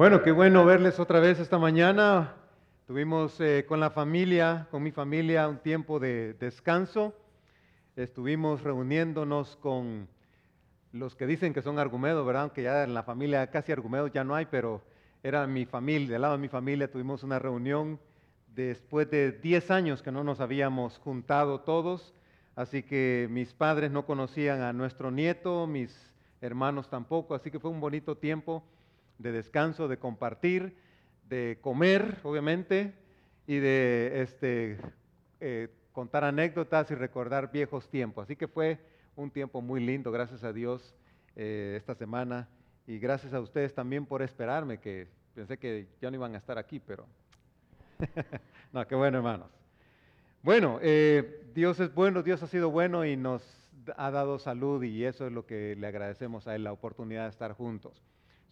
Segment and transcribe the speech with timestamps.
[0.00, 2.34] Bueno, qué bueno verles otra vez esta mañana.
[2.86, 7.12] Tuvimos eh, con la familia, con mi familia, un tiempo de descanso.
[7.96, 10.08] Estuvimos reuniéndonos con
[10.92, 12.44] los que dicen que son argumedos, ¿verdad?
[12.44, 14.80] Aunque ya en la familia casi argumedos ya no hay, pero
[15.22, 18.00] era mi familia, del lado de mi familia tuvimos una reunión
[18.54, 22.14] después de 10 años que no nos habíamos juntado todos,
[22.56, 25.94] así que mis padres no conocían a nuestro nieto, mis
[26.40, 28.64] hermanos tampoco, así que fue un bonito tiempo
[29.20, 30.76] de descanso, de compartir,
[31.28, 32.94] de comer, obviamente,
[33.46, 34.78] y de este,
[35.40, 38.24] eh, contar anécdotas y recordar viejos tiempos.
[38.24, 38.78] Así que fue
[39.16, 40.94] un tiempo muy lindo, gracias a Dios,
[41.36, 42.48] eh, esta semana.
[42.86, 46.56] Y gracias a ustedes también por esperarme, que pensé que ya no iban a estar
[46.58, 47.06] aquí, pero...
[48.72, 49.50] no, qué bueno, hermanos.
[50.42, 53.42] Bueno, eh, Dios es bueno, Dios ha sido bueno y nos
[53.96, 57.30] ha dado salud y eso es lo que le agradecemos a Él, la oportunidad de
[57.30, 58.02] estar juntos.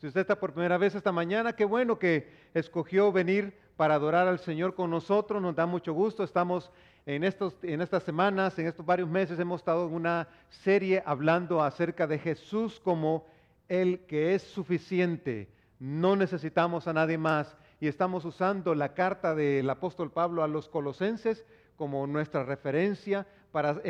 [0.01, 4.29] Si usted está por primera vez esta mañana, qué bueno que escogió venir para adorar
[4.29, 5.43] al Señor con nosotros.
[5.43, 6.23] Nos da mucho gusto.
[6.23, 6.71] Estamos
[7.05, 11.61] en, estos, en estas semanas, en estos varios meses, hemos estado en una serie hablando
[11.61, 13.27] acerca de Jesús como
[13.69, 15.49] el que es suficiente.
[15.81, 17.57] No necesitamos a nadie más.
[17.81, 23.83] Y estamos usando la carta del apóstol Pablo a los colosenses como nuestra referencia para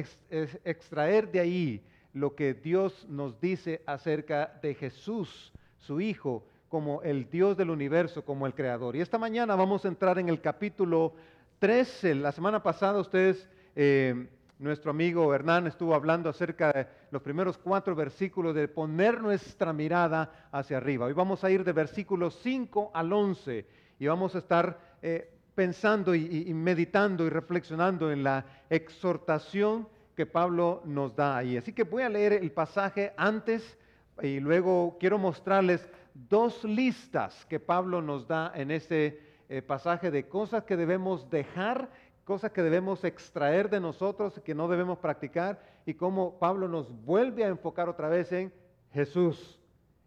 [0.64, 7.30] extraer de ahí lo que Dios nos dice acerca de Jesús su Hijo, como el
[7.30, 8.96] Dios del universo, como el Creador.
[8.96, 11.14] Y esta mañana vamos a entrar en el capítulo
[11.58, 12.16] 13.
[12.16, 17.94] La semana pasada ustedes, eh, nuestro amigo Hernán estuvo hablando acerca de los primeros cuatro
[17.94, 21.06] versículos de poner nuestra mirada hacia arriba.
[21.06, 23.66] Hoy vamos a ir de versículos 5 al 11
[23.98, 30.82] y vamos a estar eh, pensando y meditando y reflexionando en la exhortación que Pablo
[30.84, 31.56] nos da ahí.
[31.56, 33.77] Así que voy a leer el pasaje antes
[34.22, 40.28] y luego quiero mostrarles dos listas que Pablo nos da en ese eh, pasaje de
[40.28, 41.90] cosas que debemos dejar,
[42.24, 47.44] cosas que debemos extraer de nosotros que no debemos practicar y cómo Pablo nos vuelve
[47.44, 48.52] a enfocar otra vez en
[48.92, 49.58] Jesús.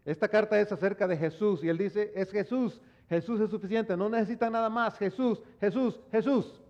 [0.04, 4.08] Esta carta es acerca de Jesús y él dice, es Jesús, Jesús es suficiente, no
[4.08, 6.60] necesita nada más, Jesús, Jesús, Jesús.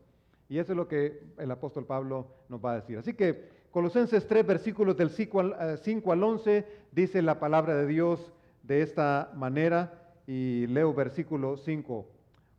[0.48, 2.98] Y eso es lo que el apóstol Pablo nos va a decir.
[2.98, 8.30] Así que Colosenses 3, versículos del 5 al, 11, eh, dice la palabra de Dios
[8.62, 12.06] de esta manera, y leo versículo 5.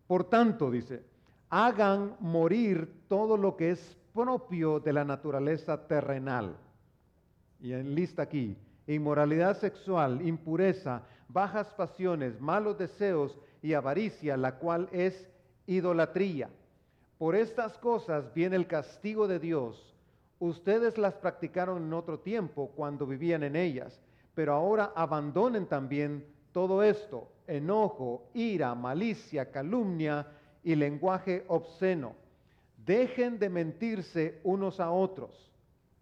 [0.08, 1.04] Por tanto, dice,
[1.52, 6.58] hagan morir todo lo que es propio de la naturaleza terrenal.
[7.62, 8.58] Y en lista aquí,
[8.88, 15.30] inmoralidad sexual, impureza, bajas pasiones, malos deseos y avaricia, la cual es
[15.68, 16.50] idolatría.
[17.20, 19.93] Por estas cosas viene el castigo de Dios
[20.44, 24.02] Ustedes las practicaron en otro tiempo cuando vivían en ellas,
[24.36, 30.28] pero ahora abandonen también todo esto, enojo, ira, malicia, calumnia
[30.62, 32.16] y lenguaje obsceno.
[32.86, 35.50] Dejen de mentirse unos a otros.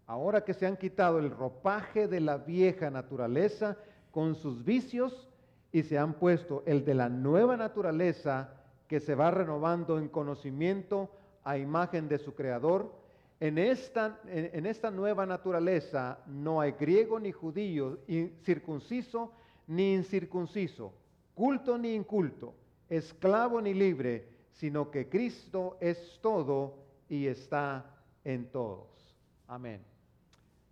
[0.08, 3.76] Ahora que se han quitado el ropaje de la vieja naturaleza
[4.10, 5.28] con sus vicios
[5.70, 8.54] y se han puesto el de la nueva naturaleza
[8.88, 11.10] que se va renovando en conocimiento
[11.44, 13.01] a imagen de su creador,
[13.42, 17.98] en esta, en, esta nueva naturaleza no hay griego ni judío,
[18.44, 19.32] circunciso
[19.66, 20.94] ni incircunciso,
[21.34, 22.54] culto ni inculto,
[22.88, 27.84] esclavo ni libre, sino que Cristo es todo y está
[28.22, 29.18] en todos.
[29.48, 29.82] Amén.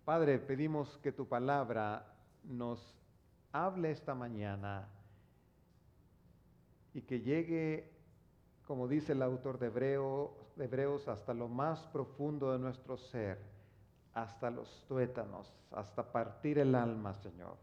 [0.05, 2.15] Padre, pedimos que tu palabra
[2.45, 2.95] nos
[3.51, 4.87] hable esta mañana
[6.93, 7.91] y que llegue,
[8.65, 13.39] como dice el autor de Hebreo, Hebreos hasta lo más profundo de nuestro ser,
[14.13, 17.57] hasta los tuétanos, hasta partir el alma, Señor,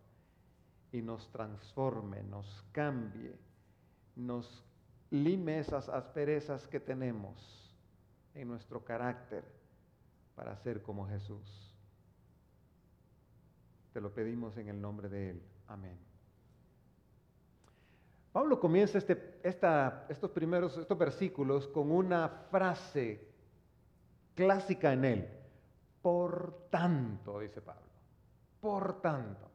[0.93, 3.37] y nos transforme, nos cambie,
[4.17, 4.65] nos
[5.11, 7.75] lime esas asperezas que tenemos
[8.35, 9.45] en nuestro carácter
[10.35, 11.75] para ser como Jesús.
[13.93, 15.43] Te lo pedimos en el nombre de Él.
[15.67, 15.99] Amén.
[18.33, 23.29] Pablo comienza este, estos primeros estos versículos con una frase
[24.35, 25.29] clásica en él.
[26.03, 27.83] Por tanto, dice Pablo,
[28.61, 29.49] por tanto.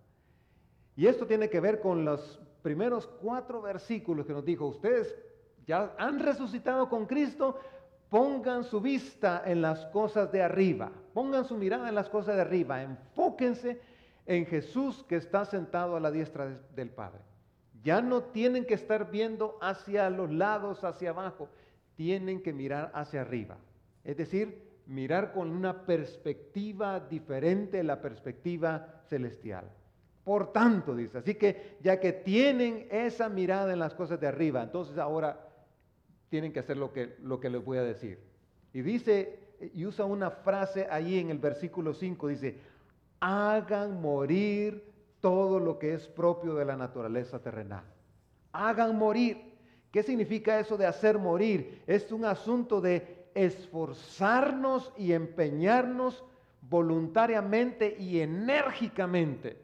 [0.95, 5.15] Y esto tiene que ver con los primeros cuatro versículos que nos dijo, ustedes
[5.65, 7.59] ya han resucitado con Cristo,
[8.09, 12.41] pongan su vista en las cosas de arriba, pongan su mirada en las cosas de
[12.41, 13.81] arriba, enfóquense
[14.25, 17.19] en Jesús que está sentado a la diestra del Padre.
[17.83, 21.49] Ya no tienen que estar viendo hacia los lados, hacia abajo,
[21.95, 23.57] tienen que mirar hacia arriba.
[24.03, 29.69] Es decir, mirar con una perspectiva diferente, la perspectiva celestial.
[30.23, 34.63] Por tanto, dice, así que ya que tienen esa mirada en las cosas de arriba,
[34.63, 35.49] entonces ahora
[36.29, 38.19] tienen que hacer lo que, lo que les voy a decir.
[38.73, 39.39] Y dice,
[39.73, 42.57] y usa una frase ahí en el versículo 5, dice,
[43.19, 44.92] hagan morir
[45.23, 47.85] todo lo que es propio de la naturaleza terrenal.
[48.51, 49.53] Hagan morir.
[49.89, 51.81] ¿Qué significa eso de hacer morir?
[51.87, 56.25] Es un asunto de esforzarnos y empeñarnos
[56.59, 59.57] voluntariamente y enérgicamente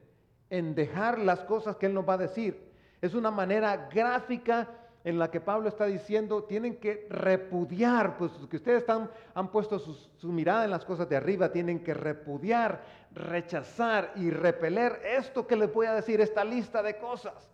[0.49, 2.71] en dejar las cosas que Él nos va a decir.
[3.01, 4.69] Es una manera gráfica
[5.03, 9.79] en la que Pablo está diciendo, tienen que repudiar, pues que ustedes están, han puesto
[9.79, 15.55] su mirada en las cosas de arriba, tienen que repudiar, rechazar y repeler esto que
[15.55, 17.49] les voy a decir, esta lista de cosas.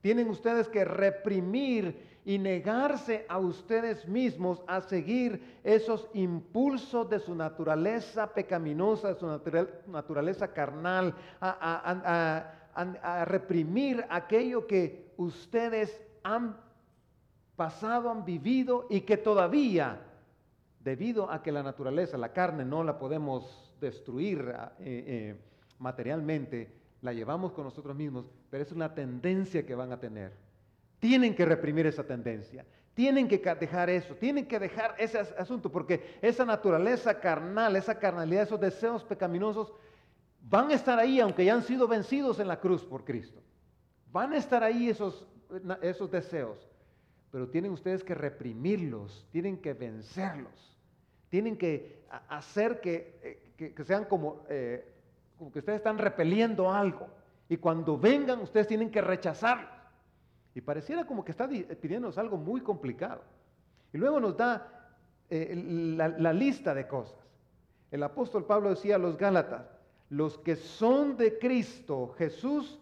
[0.00, 7.34] Tienen ustedes que reprimir y negarse a ustedes mismos a seguir esos impulsos de su
[7.34, 9.26] naturaleza pecaminosa, de su
[9.90, 16.56] naturaleza carnal, a, reprimir aquello que ustedes han
[17.56, 20.00] pasado, han vivido y que todavía,
[20.80, 25.36] debido a que la naturaleza, la carne, no la podemos destruir eh, eh,
[25.78, 26.72] materialmente,
[27.02, 30.32] la llevamos con nosotros mismos, pero es una tendencia que van a tener.
[30.98, 32.64] Tienen que reprimir esa tendencia.
[32.94, 38.44] Tienen que dejar eso, tienen que dejar ese asunto, porque esa naturaleza carnal, esa carnalidad,
[38.44, 39.72] esos deseos pecaminosos,
[40.40, 43.42] van a estar ahí aunque ya han sido vencidos en la cruz por Cristo.
[44.12, 45.26] Van a estar ahí esos,
[45.82, 46.70] esos deseos,
[47.34, 50.78] pero tienen ustedes que reprimirlos, tienen que vencerlos,
[51.30, 54.88] tienen que hacer que, eh, sean como, eh,
[55.36, 57.08] como que ustedes están repeliendo algo.
[57.48, 59.68] Y cuando vengan, ustedes tienen que rechazarlos.
[60.54, 63.22] Y pareciera como que está pidiéndonos algo muy complicado.
[63.92, 64.92] Y luego nos da
[65.28, 65.56] eh,
[65.96, 67.18] la, lista de cosas.
[67.90, 69.66] El apóstol Pablo decía a los Gálatas,
[70.08, 72.78] los que son de Cristo Jesús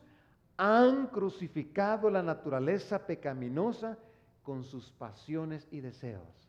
[0.58, 3.96] han crucificado la naturaleza pecaminosa
[4.42, 6.42] con sus pasiones y deseos.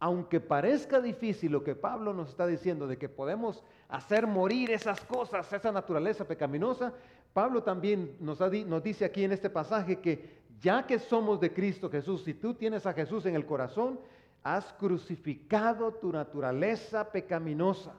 [0.00, 5.00] Aunque parezca difícil lo que Pablo nos está diciendo de que podemos hacer morir esas
[5.00, 6.92] cosas, esa naturaleza pecaminosa,
[7.32, 8.38] Pablo también nos,
[8.82, 12.86] dice aquí en este pasaje que ya que somos de Cristo Jesús, si tú tienes
[12.86, 14.00] a Jesús en el corazón,
[14.42, 17.94] has crucificado tu naturaleza pecaminosa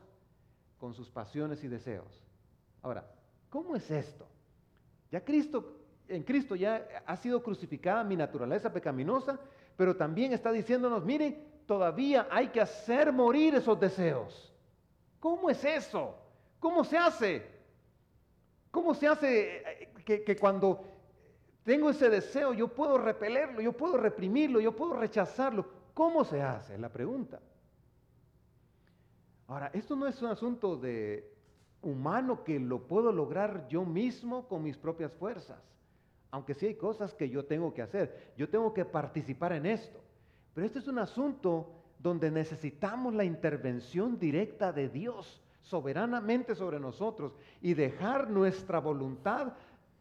[0.78, 2.24] con sus pasiones y deseos.
[2.82, 3.06] Ahora,
[3.50, 4.26] ¿cómo es esto?
[5.12, 5.79] Ya Cristo,
[6.10, 9.40] en Cristo ya ha sido crucificada mi naturaleza pecaminosa,
[9.78, 14.54] pero también está diciéndonos, miren, todavía hay que hacer morir esos deseos.
[15.20, 16.16] ¿Cómo es eso?
[16.60, 17.46] ¿Cómo se hace?
[18.72, 20.84] ¿Cómo se hace eh, que, que cuando
[21.64, 25.66] tengo ese deseo, yo puedo repelerlo, yo puedo reprimirlo, yo puedo rechazarlo.
[25.94, 26.78] ¿Cómo se hace?
[26.78, 27.40] La pregunta.
[29.48, 31.32] Ahora, esto no es un asunto de
[31.82, 35.60] humano que lo puedo lograr yo mismo con mis propias fuerzas.
[36.32, 38.34] Aunque sí hay cosas que yo tengo que hacer.
[38.38, 40.00] Yo tengo que participar en esto.
[40.54, 47.34] Pero este es un asunto donde necesitamos la intervención directa de Dios soberanamente sobre nosotros
[47.62, 49.54] y dejar nuestra voluntad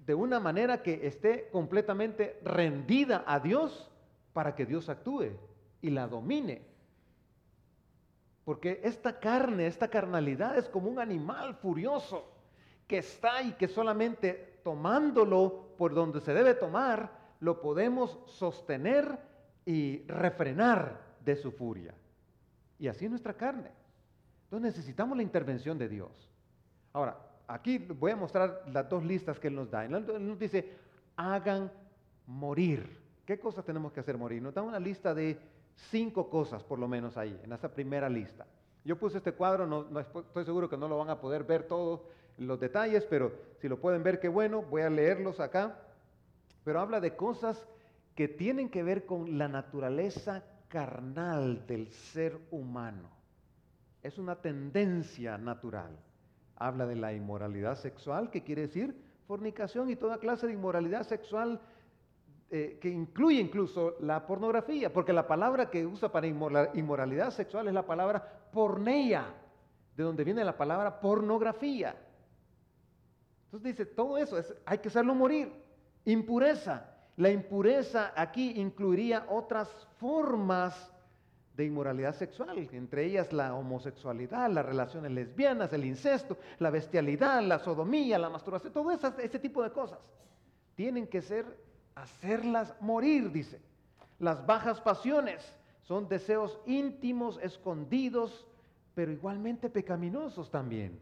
[0.06, 3.90] de una manera que esté completamente rendida a Dios
[4.32, 5.32] para que Dios actúe
[5.82, 6.62] y la domine.
[8.44, 12.32] Porque esta carne, esta carnalidad es como un animal furioso
[12.86, 17.10] que está y que solamente tomándolo por donde se debe tomar,
[17.40, 19.18] lo podemos sostener
[19.64, 21.94] y refrenar de su furia.
[22.78, 23.70] Y así es nuestra carne.
[24.44, 26.30] Entonces necesitamos la intervención de Dios.
[26.92, 27.16] Ahora,
[27.47, 29.85] aquí voy a mostrar las dos listas que Él nos da.
[29.85, 30.68] Él nos dice,
[31.16, 31.70] hagan
[32.26, 33.00] morir.
[33.25, 34.42] ¿Qué cosas tenemos que hacer morir?
[34.42, 35.38] Nos da una lista de
[35.90, 38.47] cinco cosas, por lo menos ahí, en esa primera lista.
[38.85, 42.00] Yo puse este cuadro, no, estoy seguro que no lo van a poder ver todos
[42.38, 45.78] los detalles, pero si lo pueden ver, qué bueno, voy a leerlos acá.
[46.64, 47.66] Pero habla de cosas
[48.14, 53.11] que tienen que ver con la naturaleza carnal del ser humano.
[54.02, 55.99] Es una tendencia natural
[56.59, 58.95] habla de la inmoralidad sexual, que quiere decir
[59.26, 61.61] fornicación y toda clase de inmoralidad sexual
[62.50, 67.75] eh, que incluye incluso la pornografía, porque la palabra que usa para inmoralidad sexual es
[67.75, 69.26] la palabra porneia,
[69.97, 71.95] de donde viene la palabra pornografía.
[73.49, 74.37] Entonces dice, todo eso
[74.67, 75.50] hay que hacerlo morir.
[76.05, 76.95] Impureza.
[77.17, 80.93] La impureza aquí incluiría otras formas
[81.57, 87.59] de inmoralidad sexual, entre ellas la homosexualidad, las relaciones lesbianas, el incesto, la bestialidad, la
[87.59, 89.99] sodomía, la masturbación, todo ese tipo de cosas.
[90.76, 91.45] Tienen que ser,
[91.97, 93.61] hacerlas morir, dice.
[94.21, 95.52] Las bajas pasiones
[95.83, 98.47] son deseos íntimos, escondidos,
[98.95, 101.00] pero igualmente pecaminosos también.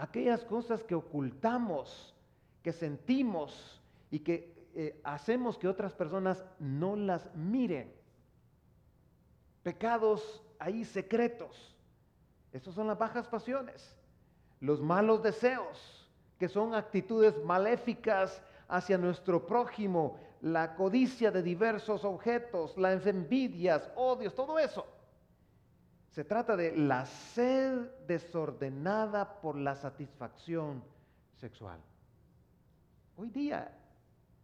[0.00, 2.14] Aquellas cosas que ocultamos,
[2.62, 7.92] que sentimos y que eh, hacemos que otras personas no las miren.
[9.62, 11.76] Pecados ahí secretos.
[12.50, 13.94] Esas son las bajas pasiones.
[14.60, 22.74] Los malos deseos, que son actitudes maléficas hacia nuestro prójimo, la codicia de diversos objetos,
[22.78, 24.86] las envidias, odios, todo eso.
[26.10, 30.82] Se trata de la sed desordenada por la satisfacción
[31.36, 31.78] sexual.
[33.16, 33.70] Hoy día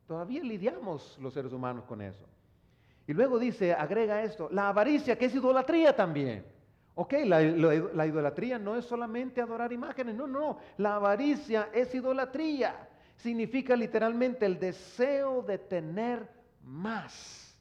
[0.07, 2.25] todavía lidiamos los seres humanos con eso.
[3.09, 6.45] Y luego dice, agrega esto, la avaricia, que es idolatría también.
[6.95, 12.89] Ok, la, la, idolatría no es solamente adorar imágenes, no, no, la avaricia es idolatría.
[13.17, 16.29] Significa literalmente el deseo de tener
[16.63, 17.59] más.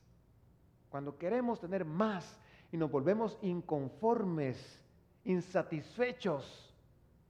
[0.90, 2.40] Cuando queremos tener más,
[2.76, 4.58] y nos volvemos inconformes,
[5.24, 6.76] insatisfechos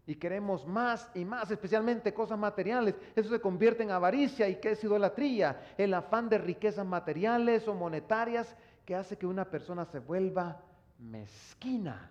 [0.07, 2.95] y queremos más y más, especialmente cosas materiales.
[3.15, 7.75] Eso se convierte en avaricia y que es idolatría, el afán de riquezas materiales o
[7.75, 10.63] monetarias que hace que una persona se vuelva
[10.97, 12.09] mezquina,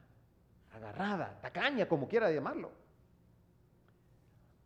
[0.73, 2.71] agarrada, tacaña, como quiera llamarlo.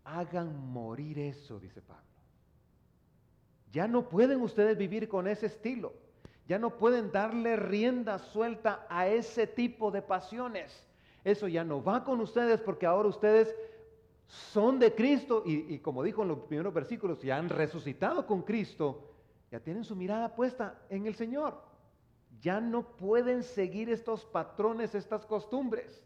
[0.04, 2.02] Hagan morir eso, dice Pablo.
[3.72, 6.07] Ya no pueden ustedes vivir con ese estilo.
[6.49, 10.83] Ya no pueden darle rienda suelta a ese tipo de pasiones.
[11.23, 13.55] Eso ya no va con ustedes porque ahora ustedes
[14.26, 19.11] son de Cristo y, como dijo en los primeros versículos, ya han resucitado con Cristo,
[19.50, 21.62] ya tienen su mirada puesta en el Señor.
[22.40, 26.02] Ya no pueden seguir estos patrones, estas costumbres.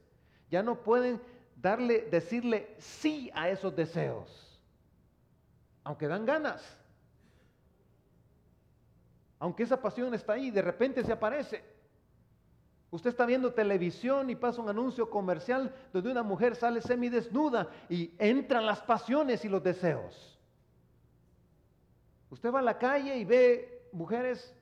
[0.50, 1.20] Ya no pueden
[1.54, 4.60] darle, decirle sí a esos deseos,
[5.84, 6.81] aunque dan ganas
[9.42, 11.64] aunque esa pasión está ahí, de repente se aparece.
[12.92, 18.14] Usted está viendo televisión y pasa un anuncio comercial donde una mujer sale semidesnuda y
[18.20, 20.38] entran las pasiones y los deseos.
[22.30, 24.54] Usted va a la calle y ve mujeres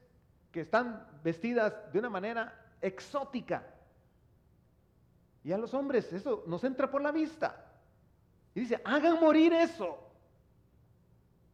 [0.51, 3.63] que están vestidas de una manera exótica.
[5.45, 7.71] Y a los hombres eso nos entra por la vista.
[8.55, 9.99] Y dice, hagan morir eso.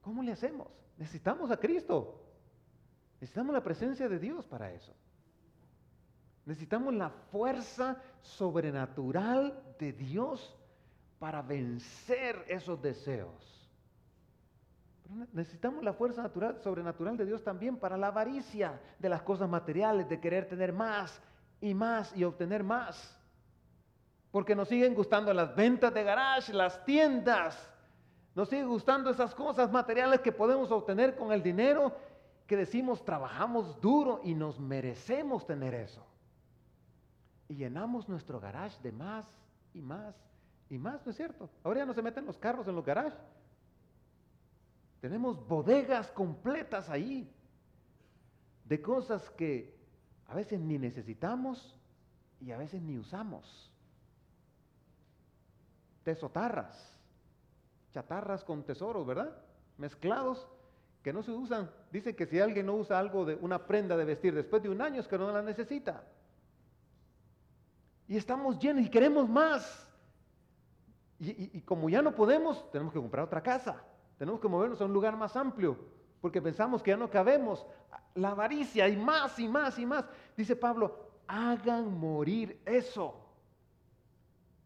[0.01, 0.69] ¿Cómo le hacemos?
[0.97, 2.23] Necesitamos a Cristo.
[3.21, 4.95] Necesitamos la presencia de Dios para eso.
[6.45, 10.55] Necesitamos la fuerza sobrenatural de Dios
[11.19, 13.53] para vencer esos deseos.
[15.33, 20.09] necesitamos la fuerza natural, sobrenatural de Dios también para la avaricia de las cosas materiales,
[20.09, 21.21] de querer tener más
[21.61, 23.19] y más y obtener más.
[24.31, 27.57] Porque nos siguen gustando las ventas de garage, las tiendas.
[28.35, 31.97] Nos siguen gustando esas cosas materiales que podemos obtener con el dinero
[32.47, 36.05] que decimos trabajamos duro y nos merecemos tener eso.
[37.49, 39.27] Y llenamos nuestro garage de más
[39.75, 40.15] y más
[40.69, 41.49] y más, ¿no es cierto?
[41.63, 43.19] Ahora ya no se meten los carros en los garages.
[45.01, 47.31] Tenemos bodegas completas ahí
[48.65, 49.77] de cosas que
[50.27, 51.79] a veces ni necesitamos
[52.41, 53.71] y a veces ni usamos.
[56.03, 56.97] Tesotarras,
[57.93, 59.37] chatarras con tesoros, ¿verdad?
[59.79, 60.49] Mezclados
[61.07, 61.71] que no se usan.
[61.93, 64.83] Dicen que si alguien no usa algo de una prenda de vestir después de un
[64.83, 66.03] año es que no la necesita.
[68.09, 69.89] Y estamos llenos y queremos más.
[71.21, 73.85] Y, como ya no podemos, tenemos que comprar otra casa.
[74.19, 75.79] Tenemos que movernos a un lugar más amplio,
[76.21, 77.65] porque pensamos que ya no cabemos.
[78.17, 80.07] La avaricia y más y más y más.
[80.37, 83.15] Dice Pablo, hagan morir eso.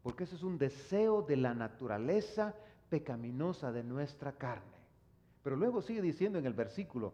[0.02, 2.54] Porque eso es un deseo de la naturaleza
[2.88, 4.79] pecaminosa de nuestra carne.
[5.42, 7.12] Pero luego sigue diciendo en el versículo,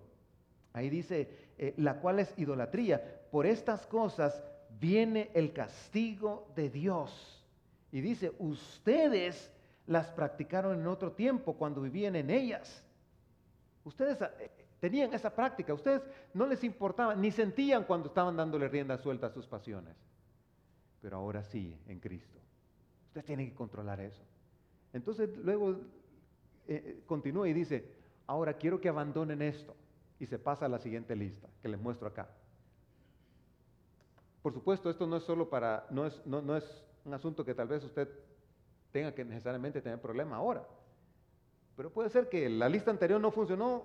[0.73, 1.28] ahí dice,
[1.59, 3.28] eh, la cual es idolatría.
[3.30, 4.42] Por estas cosas
[4.80, 7.45] viene el castigo de Dios.
[7.92, 9.52] Y dice, ustedes
[9.87, 12.85] las practicaron en otro tiempo cuando vivían en ellas.
[13.85, 16.02] Ustedes eh, tenían esa práctica, ustedes
[16.35, 19.97] no les importaba, ni sentían cuando estaban dándole rienda suelta a sus pasiones.
[21.00, 22.40] Pero ahora sí, en Cristo.
[23.06, 24.23] Ustedes tienen que controlar eso.
[24.92, 25.76] Entonces luego
[26.66, 27.96] eh, continúa y dice,
[28.26, 29.75] Ahora quiero que abandonen esto.
[30.18, 32.28] Y se pasa a la siguiente lista que les muestro acá.
[34.42, 37.68] Por supuesto, esto no es solo para, no es, no, es un asunto que tal
[37.68, 38.09] vez usted
[38.92, 40.64] tenga que necesariamente tener problema ahora.
[41.76, 43.85] Pero puede ser que la lista anterior no funcionó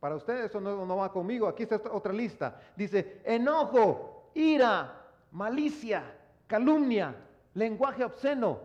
[0.00, 1.46] para usted, eso no, no va conmigo.
[1.46, 2.60] Aquí está otra lista.
[2.74, 6.02] Dice, enojo, ira, malicia,
[6.46, 7.14] calumnia,
[7.54, 8.58] lenguaje obsceno.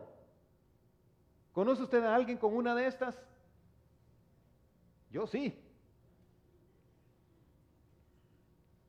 [1.52, 3.16] ¿Conoce usted a alguien con una de estas?
[5.16, 5.58] Yo sí.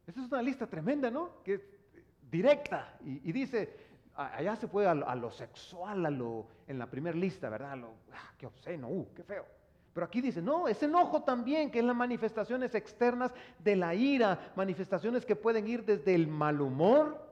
[0.08, 1.40] Esa es una lista tremenda, ¿no?
[1.44, 1.60] Que
[2.28, 3.76] directa y, dice,
[4.12, 7.76] allá se puede a lo, sexual, a lo, en la primera lista, ¿verdad?
[7.76, 9.46] lo, ah, qué obsceno, uh, qué feo.
[9.94, 13.30] Pero aquí dice, no, es enojo también, que es las manifestaciones externas
[13.60, 17.24] de la ira, manifestaciones que pueden ir desde el mal humor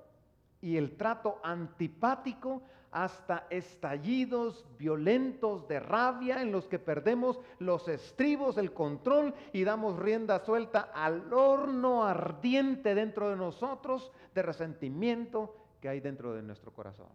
[0.60, 2.62] y el trato antipático
[2.94, 9.98] hasta estallidos violentos de rabia en los que perdemos los estribos, el control y damos
[9.98, 16.72] rienda suelta al horno ardiente dentro de nosotros de resentimiento que hay dentro de nuestro
[16.72, 17.08] corazón.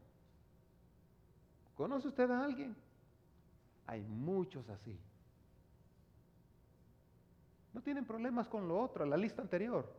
[1.76, 2.76] ¿Conoce usted a alguien?
[3.88, 5.00] Hay muchos así.
[7.72, 9.90] No tienen problemas con lo otro, la lista anterior,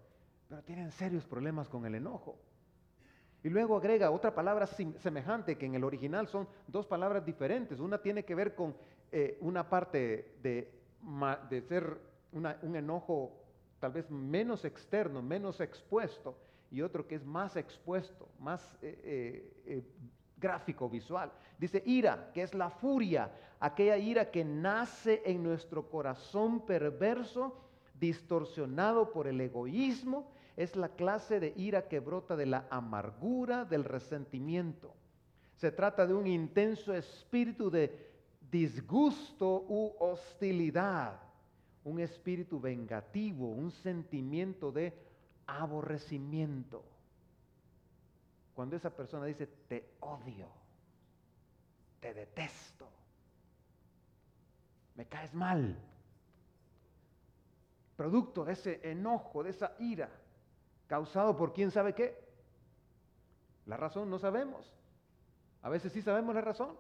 [0.47, 2.39] pero tienen serios problemas con el enojo.
[3.43, 7.81] Y luego agrega otra palabra semejante, que en el original son dos palabras diferentes.
[7.81, 8.75] Una tiene que ver con
[9.11, 10.71] eh, una parte de,
[11.49, 11.99] de ser
[12.33, 13.41] un enojo
[13.81, 16.37] tal vez menos externo, menos expuesto,
[16.71, 19.83] y otro que es más expuesto, más eh, eh,
[20.37, 21.33] gráfico, visual.
[21.59, 27.57] Dice ira, que es la furia, aquella ira que nace en nuestro corazón perverso,
[27.99, 33.85] distorsionado por el egoísmo es la clase de ira que brota de la amargura, del
[33.85, 34.95] resentimiento.
[35.57, 38.11] Se trata de un intenso espíritu de
[38.51, 41.21] disgusto u hostilidad,
[41.85, 44.93] un espíritu vengativo, un sentimiento de
[45.47, 46.85] aborrecimiento.
[48.55, 50.49] Cuando esa persona dice, te odio,
[52.01, 52.89] te detesto,
[54.97, 55.77] me caes mal,
[57.97, 60.11] producto de ese enojo, de esa ira,
[60.91, 62.19] causado por quién sabe qué.
[63.65, 64.75] La razón no sabemos.
[65.63, 66.77] A veces sí sabemos la razón.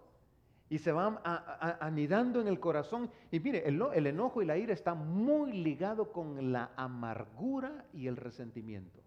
[0.69, 3.09] Y se van anidando en el corazón.
[3.31, 8.17] Y mire, el, enojo y la ira están muy ligados con la amargura y el
[8.17, 8.99] resentimiento.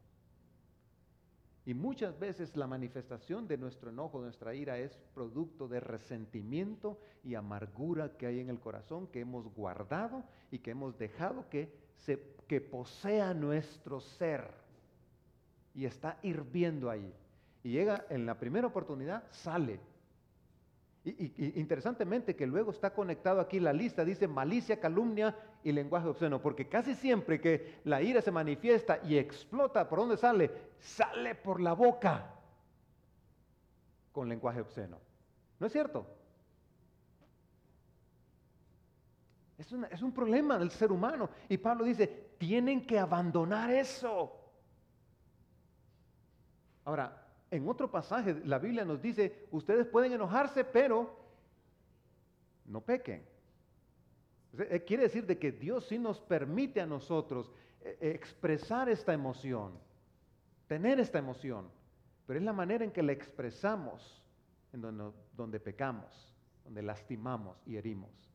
[1.65, 6.97] Y muchas veces la manifestación de nuestro enojo, de nuestra ira, es producto de resentimiento
[7.25, 11.73] y amargura que hay en el corazón, que hemos guardado y que hemos dejado que,
[11.97, 14.62] se, que posea nuestro ser
[15.73, 17.13] y está hirviendo ahí.
[17.63, 19.79] Y llega en la primera oportunidad, sale.
[21.05, 26.41] Y, interesantemente que luego está conectado aquí la lista, dice malicia, calumnia y lenguaje obsceno,
[26.41, 30.49] porque casi siempre que la ira se manifiesta y explota, ¿por dónde sale?
[30.79, 32.33] Sale por la boca
[34.13, 34.97] con lenguaje obsceno.
[35.59, 36.05] ¿No es cierto?
[39.57, 41.29] Es, es un problema del ser humano.
[41.49, 42.07] Y Pablo dice,
[42.37, 44.42] tienen que abandonar eso.
[46.85, 51.19] Ahora, en otro pasaje la Biblia nos dice, ustedes pueden enojarse, pero
[52.65, 53.23] no pequen.
[54.57, 59.73] Eh, quiere decir de que Dios sí nos permite a nosotros eh, expresar esta emoción,
[60.67, 61.69] tener esta emoción,
[62.25, 64.23] pero es la manera en que la expresamos
[64.71, 68.32] en donde, donde pecamos, donde lastimamos y herimos.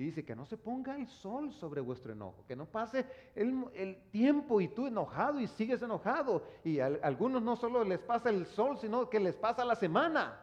[0.00, 3.98] Y dice que no se ponga el sol sobre vuestro enojo, que no pase el,
[4.10, 6.42] tiempo y tú enojado y sigues enojado.
[6.64, 10.40] Y a, algunos no solo les pasa el sol, sino que les pasa la semana,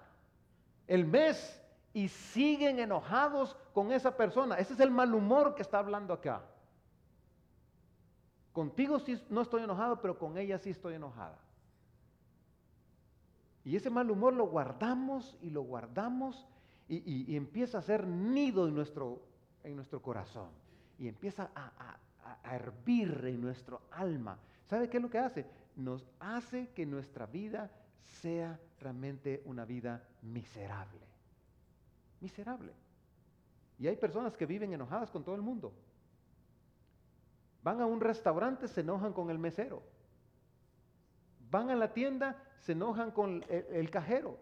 [0.86, 1.60] el mes,
[1.92, 4.60] y siguen enojados con esa persona.
[4.60, 6.46] Ese es el mal humor que está hablando acá.
[8.54, 11.40] Contigo sí no estoy enojado, pero con ella sí estoy enojada.
[13.66, 16.46] Y ese mal humor lo guardamos y lo guardamos
[16.88, 19.24] y, y empieza a ser nido en nuestro
[19.68, 20.50] en nuestro corazón
[20.98, 21.98] y empieza a,
[22.44, 24.38] hervir en nuestro alma.
[24.66, 25.46] ¿Sabe qué es lo que hace?
[25.76, 27.72] Nos hace que nuestra vida
[28.04, 31.08] sea realmente una vida miserable.
[32.20, 32.74] Miserable.
[33.80, 35.72] Y hay personas que viven enojadas con todo el mundo.
[37.64, 39.84] Van a un restaurante, se enojan con el mesero.
[41.50, 44.38] Van a la tienda, se enojan con el, cajero.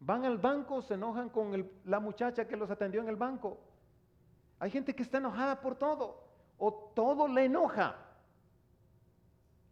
[0.00, 3.58] Van al banco, se enojan con la muchacha que los atendió en el banco.
[4.60, 6.24] Hay gente que está enojada por todo
[6.58, 7.96] o todo le enoja.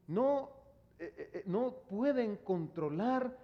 [0.07, 0.51] No,
[0.99, 3.37] eh, eh, eh, no pueden controlar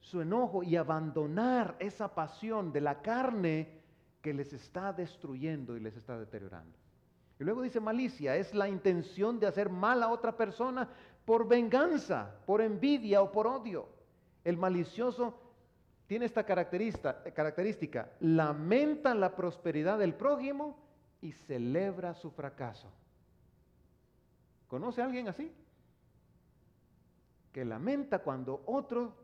[0.00, 3.78] su enojo y abandonar esa pasión de la carne
[4.20, 6.76] que les está destruyendo y les está deteriorando.
[7.38, 10.88] Y luego dice malicia, es la intención de hacer mal a otra persona
[11.24, 13.88] por venganza, por envidia o por odio.
[14.42, 15.38] El malicioso
[16.08, 20.87] tiene esta característica, característica lamenta la prosperidad del prójimo
[21.20, 22.88] y celebra su fracaso.
[24.68, 25.52] ¿Conoce a alguien así?
[27.52, 29.14] Que lamenta cuando otro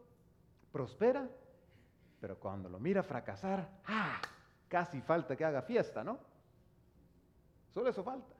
[0.72, 1.28] prospera,
[2.20, 4.20] pero cuando lo mira fracasar, ¡ah!
[4.68, 6.18] Casi falta que haga fiesta, ¿no?
[7.72, 8.34] Solo eso falta.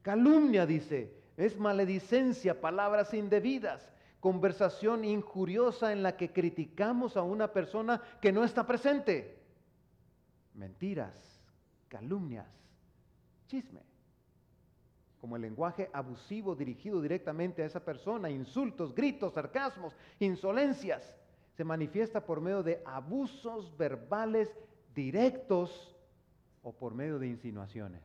[0.00, 8.00] Calumnia, dice, es maledicencia, palabras indebidas, conversación injuriosa en la que criticamos a una persona
[8.20, 9.38] que no está presente.
[10.54, 11.40] Mentiras,
[11.88, 12.61] calumnias,
[13.52, 13.82] chisme,
[15.20, 21.14] como el lenguaje abusivo dirigido directamente a esa persona, insultos, gritos, sarcasmos, insolencias,
[21.54, 24.48] se manifiesta por medio de abusos verbales
[24.94, 25.94] directos
[26.62, 28.02] o por medio de insinuaciones.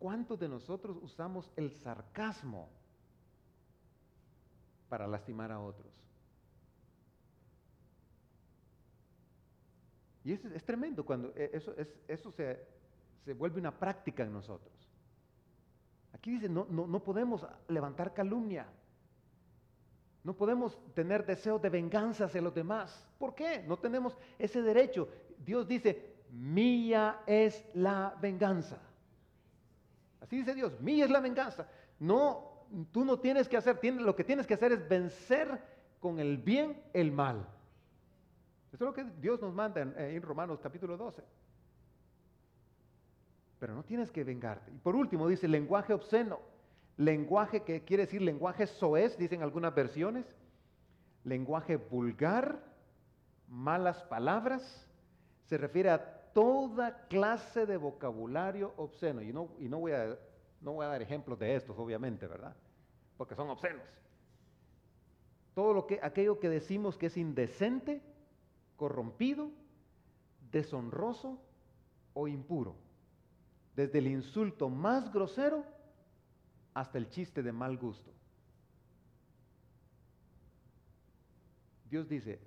[0.00, 2.68] ¿Cuántos de nosotros usamos el sarcasmo
[4.88, 5.92] para lastimar a otros?
[10.24, 12.71] Y es, es tremendo cuando e, eso, es, eso se,
[13.24, 14.72] se, vuelve una práctica en nosotros.
[16.12, 18.66] Aquí dice, no, no, no podemos levantar calumnia.
[20.24, 23.08] No podemos tener deseos de venganza hacia los demás.
[23.18, 23.64] ¿Por qué?
[23.66, 25.08] No tenemos ese derecho.
[25.38, 28.78] Dios dice, mía es la venganza.
[30.20, 31.66] Así dice Dios, mía es la venganza.
[31.98, 35.60] No, tú no tienes que hacer, lo que tienes que hacer es vencer
[35.98, 37.46] con el bien el mal.
[38.72, 41.22] Eso es lo que Dios nos manda en, en Romanos capítulo 12.
[43.62, 44.72] Pero no tienes que vengarte.
[44.72, 46.40] Y por último dice lenguaje obsceno.
[46.96, 50.26] Lenguaje que quiere decir lenguaje soez, dicen algunas versiones.
[51.22, 52.60] Lenguaje vulgar,
[53.46, 54.84] malas palabras.
[55.44, 59.22] Se refiere a toda clase de vocabulario obsceno.
[59.22, 60.18] Y no, y no, voy, a,
[60.60, 62.56] no voy a dar ejemplos de estos, obviamente, ¿verdad?
[63.16, 63.86] Porque son obscenos.
[65.54, 68.02] Todo lo que, aquello que decimos que es indecente,
[68.74, 69.52] corrompido,
[70.50, 71.40] deshonroso
[72.12, 72.74] o impuro.
[73.74, 75.64] Desde el insulto más grosero
[76.74, 78.12] hasta el chiste de mal gusto.
[81.88, 82.38] Dios dice,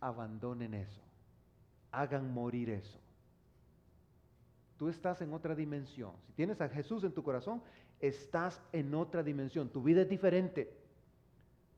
[0.00, 1.00] abandonen eso,
[1.92, 2.98] hagan morir eso.
[4.76, 6.12] Tú estás en otra dimensión.
[6.26, 7.62] Si tienes a Jesús en tu corazón,
[8.00, 9.68] estás en otra dimensión.
[9.68, 10.72] Tu vida es diferente.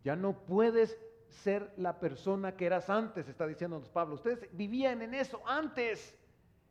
[0.05, 4.17] Ya no puedes ser la persona que eras antes, está diciendo Pablo.
[4.17, 6.17] Ustedes vivían en eso antes.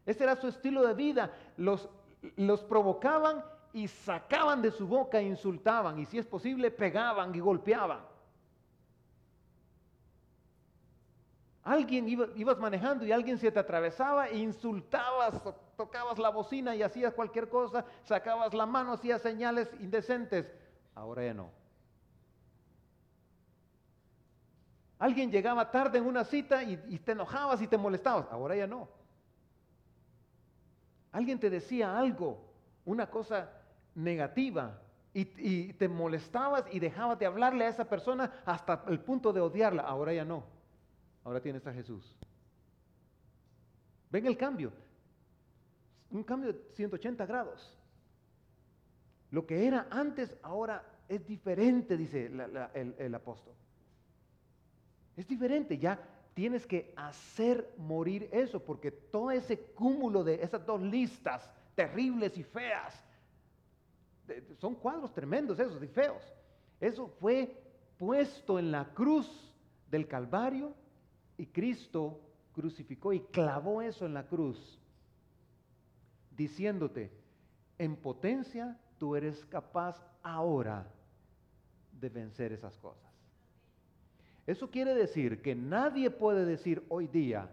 [0.05, 1.33] Ese era su estilo de vida.
[1.57, 1.89] Los,
[2.35, 5.99] los provocaban y sacaban de su boca insultaban.
[5.99, 7.99] Y si es posible, pegaban y golpeaban.
[11.63, 15.35] Alguien ibas manejando y alguien se te atravesaba e insultabas,
[15.77, 20.51] tocabas la bocina y hacías cualquier cosa, sacabas la mano, hacías señales indecentes.
[20.95, 21.51] Ahora ya no.
[24.97, 28.27] Alguien llegaba tarde en una cita y, y te enojabas y te molestabas.
[28.31, 28.89] Ahora ya no.
[31.11, 32.39] Alguien te decía algo,
[32.85, 33.49] una cosa
[33.95, 34.79] negativa,
[35.13, 39.83] y, te molestabas y dejabas de hablarle a esa persona hasta el punto de odiarla.
[39.83, 40.43] Ahora ya no.
[41.23, 42.15] Ahora tienes a Jesús.
[44.11, 44.71] Ven el cambio.
[46.11, 47.77] Un cambio de 180 grados.
[49.31, 52.31] Lo que era antes ahora es diferente, dice
[52.97, 53.53] el apóstol.
[55.15, 55.99] Es diferente, ya
[56.39, 62.43] tienes que hacer morir eso, porque todo ese cúmulo de esas dos listas terribles y
[62.43, 62.97] feas,
[64.57, 66.23] son cuadros tremendos esos y feos.
[66.79, 67.61] Eso fue
[67.97, 69.29] puesto en la cruz
[69.91, 70.73] del Calvario
[71.37, 72.21] y Cristo
[72.53, 74.79] crucificó y clavó eso en la cruz,
[76.37, 77.11] diciéndote,
[77.77, 80.89] en potencia tú eres capaz ahora
[81.91, 83.08] de vencer esas cosas.
[84.49, 87.51] Eso quiere decir que nadie puede decir hoy día,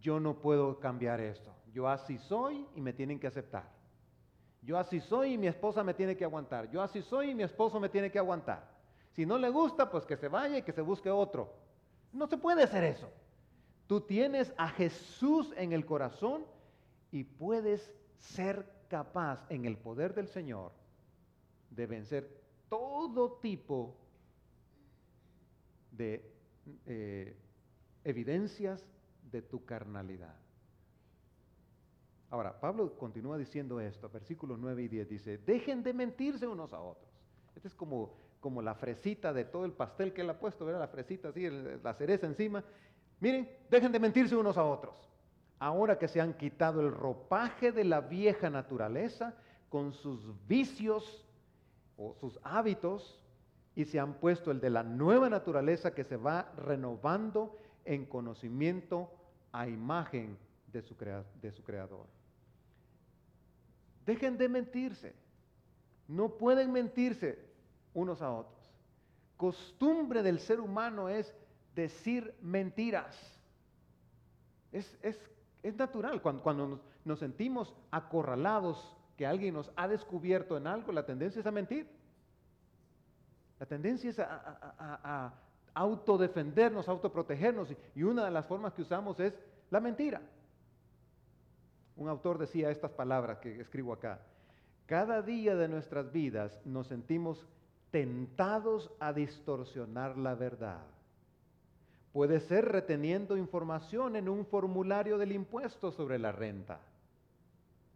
[0.00, 1.54] yo no puedo cambiar esto.
[1.72, 3.70] Yo así soy y me tienen que aceptar.
[4.60, 6.68] Yo así soy y mi esposa me tiene que aguantar.
[6.72, 8.68] Yo así soy y mi esposo me tiene que aguantar.
[9.12, 11.54] Si no le gusta, pues que se vaya y que se busque otro.
[12.12, 13.08] No se puede hacer eso.
[13.86, 16.44] Tú tienes a Jesús en el corazón
[17.12, 20.72] y puedes ser capaz en el poder del Señor
[21.70, 23.94] de vencer todo tipo
[25.98, 26.24] de
[26.86, 27.36] eh,
[28.04, 28.82] evidencias
[29.30, 30.34] de tu carnalidad.
[32.30, 36.80] Ahora, Pablo continúa diciendo esto, versículos 9 y 10, dice, dejen de mentirse unos a
[36.80, 37.12] otros.
[37.54, 40.80] Este es como como la fresita de todo el pastel que él ha puesto, ¿verdad?
[40.80, 42.62] La fresita así, la cereza encima.
[43.20, 44.96] Miren, dejen de mentirse unos a otros.
[45.58, 49.34] Ahora que se han quitado el ropaje de la vieja naturaleza
[49.68, 51.26] con sus vicios
[51.96, 53.20] o sus hábitos
[53.78, 59.08] y se han puesto el de la nueva naturaleza que se va renovando en conocimiento
[59.52, 60.36] a imagen
[60.72, 60.96] de su,
[61.40, 62.06] de su creador.
[64.04, 65.14] Dejen de mentirse.
[66.08, 67.38] No pueden mentirse
[67.94, 68.58] unos a otros.
[69.36, 71.32] Costumbre del ser humano es
[71.76, 73.16] decir mentiras.
[74.72, 74.98] Es,
[75.76, 76.20] natural.
[76.20, 81.46] Cuando, cuando nos, sentimos acorralados, que alguien nos ha descubierto en algo, la tendencia es
[81.46, 81.97] a mentir.
[83.58, 85.32] La tendencia es a,
[85.74, 87.68] autodefendernos, autoprotegernos.
[87.94, 89.34] Y una de las formas que usamos es
[89.70, 90.20] la mentira.
[91.96, 94.20] Un autor decía estas palabras que escribo acá.
[94.86, 97.46] Cada día de nuestras vidas nos sentimos
[97.90, 100.84] tentados a distorsionar la verdad.
[102.12, 106.80] Puede ser reteniendo información en un formulario del impuesto sobre la renta,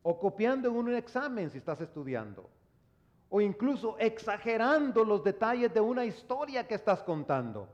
[0.03, 2.51] o copiando en un examen si estás estudiando,
[3.35, 7.67] o incluso exagerando los detalles de una historia que estás contando.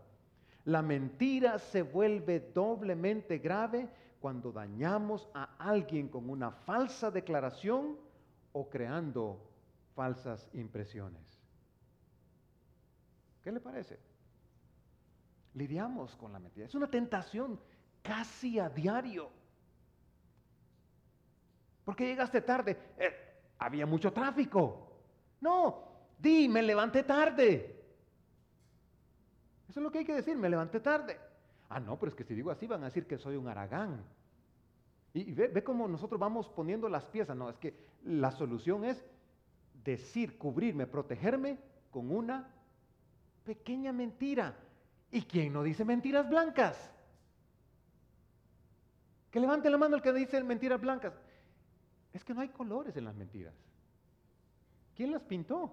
[0.66, 3.88] La mentira se vuelve doblemente grave
[4.20, 7.98] cuando dañamos a alguien con una falsa declaración
[8.52, 9.50] o creando
[9.96, 11.42] falsas impresiones.
[13.42, 13.98] ¿Qué le parece?
[15.54, 16.66] Lidiamos con la mentira.
[16.66, 17.58] Es una tentación
[18.00, 19.28] casi a diario.
[21.84, 22.78] ¿Por qué llegaste tarde?
[22.96, 23.12] Eh,
[23.58, 24.87] había mucho tráfico.
[25.40, 25.82] No,
[26.18, 27.76] di, me levanté tarde.
[29.68, 31.18] Eso es lo que hay que decir, me levanté tarde.
[31.68, 34.02] Ah, no, pero es que si digo así van a decir que soy un aragán.
[35.12, 37.36] Y, ve, ve cómo nosotros vamos poniendo las piezas.
[37.36, 37.74] No, es que
[38.04, 39.04] la solución es
[39.84, 41.58] decir, cubrirme, protegerme
[41.90, 42.48] con una
[43.44, 44.56] pequeña mentira.
[45.10, 46.90] ¿Y quién no dice mentiras blancas?
[49.30, 51.14] Que levante la mano el que dice mentiras blancas.
[52.12, 53.54] Es que no hay colores en las mentiras.
[54.98, 55.70] ¿Quién las pintó?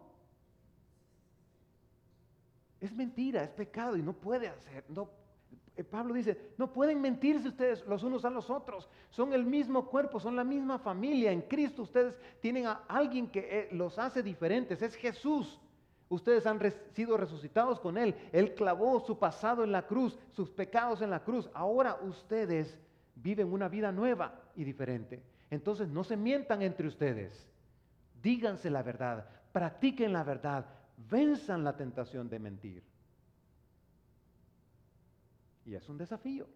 [2.80, 4.86] Es mentira, es pecado y no puede hacer.
[4.88, 5.10] No,
[5.76, 8.88] eh, Pablo dice, no pueden mentirse ustedes los unos a los otros.
[9.10, 11.32] Son el mismo cuerpo, son la misma familia.
[11.32, 14.80] En Cristo ustedes tienen a alguien que eh, los hace diferentes.
[14.84, 15.60] Es Jesús.
[16.08, 16.60] Ustedes han
[16.94, 18.14] sido resucitados con Él.
[18.32, 21.50] Él clavó su pasado en la cruz, sus pecados en la cruz.
[21.56, 22.78] Ahora ustedes
[23.16, 25.24] viven una vida nueva y diferente.
[25.50, 27.55] Entonces no se mientan entre ustedes.
[28.26, 30.66] Díganse la verdad, practiquen la verdad,
[30.98, 32.84] venzan la tentación de mentir.
[35.64, 36.48] Y es un desafío.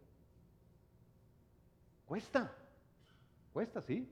[2.07, 2.51] Cuesta,
[3.53, 4.11] cuesta, sí.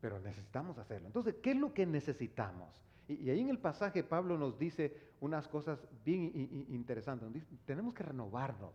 [0.00, 1.06] Pero necesitamos hacerlo.
[1.06, 2.82] Entonces, ¿qué es lo que necesitamos?
[3.06, 6.32] Y, ahí en el pasaje Pablo nos dice unas cosas bien
[6.70, 7.30] interesantes.
[7.64, 8.74] tenemos que renovarnos.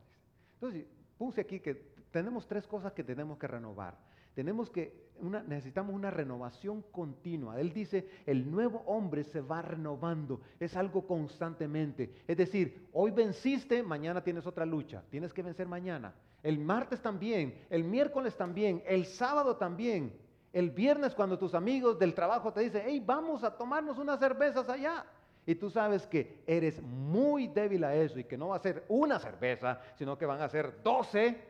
[0.54, 0.86] Entonces,
[1.17, 1.75] puse aquí que
[2.12, 4.09] tenemos tres cosas que tenemos que renovar.
[4.34, 5.10] Tenemos que,
[5.48, 7.60] necesitamos una renovación continua.
[7.60, 12.24] Él dice, el nuevo hombre se va renovando, es algo constantemente.
[12.28, 16.13] Es decir, hoy venciste, mañana tienes otra lucha, tienes que vencer mañana.
[16.42, 20.13] El martes también, el miércoles también, el sábado también.
[20.52, 24.68] El viernes cuando tus amigos del trabajo te dicen, hey, vamos a tomarnos unas cervezas
[24.68, 25.06] allá.
[25.46, 28.86] Y tú sabes que eres muy débil a eso y que no va a ser
[28.88, 31.48] una cerveza, sino que van a ser doce.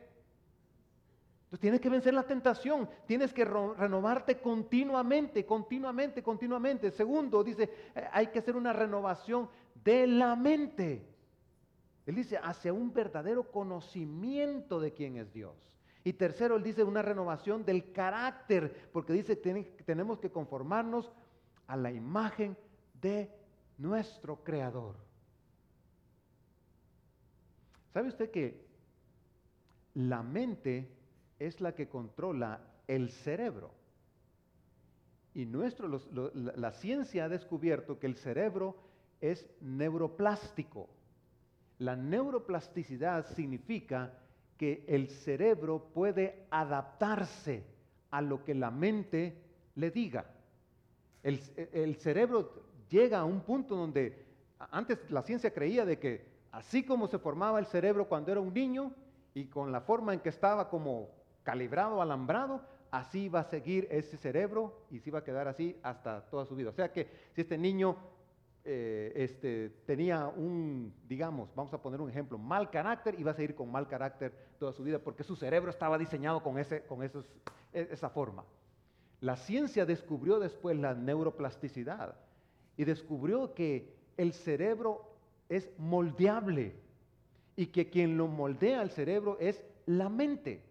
[1.50, 6.92] Entonces tienes que vencer la tentación, tienes que renovarte continuamente, continuamente, continuamente.
[6.92, 9.50] Segundo, dice, eh, hay que hacer una renovación
[9.82, 11.04] de la mente.
[12.06, 15.56] Él dice, hacia un verdadero conocimiento de quién es Dios.
[16.04, 21.10] Y tercero, él dice una renovación del carácter, porque dice que tenemos que conformarnos
[21.66, 22.56] a la imagen
[23.02, 23.28] de
[23.76, 24.94] nuestro Creador.
[27.92, 28.64] ¿Sabe usted que
[29.94, 30.99] la mente
[31.40, 33.72] es la que controla el cerebro?
[35.34, 35.88] Y nuestro,
[36.32, 38.76] la ciencia ha descubierto que el cerebro
[39.20, 40.88] es neuroplástico.
[41.78, 44.12] La neuroplasticidad significa
[44.56, 47.64] que el cerebro puede adaptarse
[48.10, 49.40] a lo que la mente
[49.76, 50.26] le diga.
[51.22, 54.26] El, cerebro llega a un punto donde
[54.70, 58.52] antes la ciencia creía de que así como se formaba el cerebro cuando era un
[58.52, 58.92] niño
[59.34, 61.08] y con la forma en que estaba como
[61.42, 66.22] calibrado, alambrado, así va a seguir ese cerebro y se va a quedar así hasta
[66.28, 66.70] toda su vida.
[66.70, 67.96] O sea que si este niño
[68.64, 73.54] eh, este, tenía un, digamos, vamos a poner un ejemplo, mal carácter va a seguir
[73.54, 77.26] con mal carácter toda su vida porque su cerebro estaba diseñado con, ese, con esos,
[77.72, 78.44] e, esa forma.
[79.20, 82.16] La ciencia descubrió después la neuroplasticidad
[82.76, 85.14] y descubrió que el cerebro
[85.48, 86.74] es moldeable
[87.56, 90.62] y que quien lo moldea al cerebro es la mente.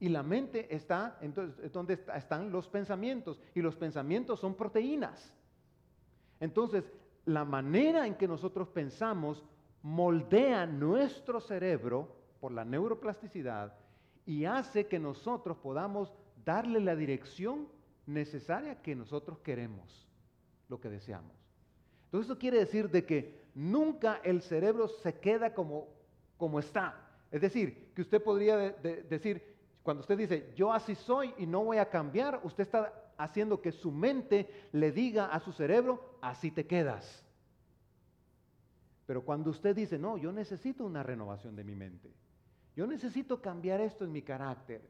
[0.00, 5.34] Y la mente está, entonces, donde están los pensamientos y los pensamientos son proteínas.
[6.40, 6.90] Entonces,
[7.26, 9.44] la manera en que nosotros pensamos
[9.82, 13.74] moldea nuestro cerebro por la neuroplasticidad
[14.26, 16.12] y hace que nosotros podamos
[16.44, 17.68] darle la dirección
[18.06, 20.08] necesaria que nosotros queremos,
[20.68, 21.36] lo que deseamos.
[22.06, 25.88] Entonces eso quiere decir de que nunca el cerebro se queda como,
[26.36, 27.08] como está.
[27.30, 29.49] Es decir, que usted podría decir,
[29.82, 33.72] cuando usted dice, yo así soy y no voy a cambiar, usted está haciendo que
[33.72, 37.24] su mente le diga a su cerebro, así te quedas.
[39.06, 42.12] Pero cuando usted dice, no, yo necesito una renovación de mi mente,
[42.76, 44.80] yo necesito cambiar esto en mi carácter,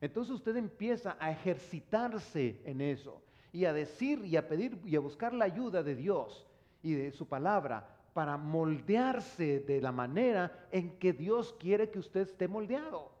[0.00, 5.00] Entonces usted empieza a ejercitarse en eso y a decir y a pedir y a
[5.00, 6.46] buscar la ayuda de Dios
[6.82, 12.22] y de su palabra para moldearse de la manera en que Dios quiere que usted
[12.22, 13.19] esté moldeado.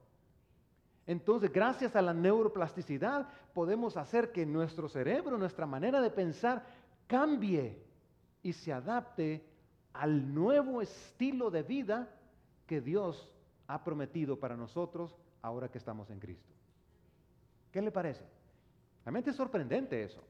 [1.10, 6.64] Entonces, gracias a la neuroplasticidad, podemos hacer que nuestro cerebro, nuestra manera de pensar,
[7.08, 7.82] cambie
[8.44, 9.44] y se adapte
[9.92, 12.08] al nuevo estilo de vida
[12.64, 13.28] que Dios
[13.66, 16.54] ha prometido para nosotros ahora que estamos en Cristo.
[17.72, 18.22] ¿Qué le parece?
[19.04, 20.22] Realmente es sorprendente eso.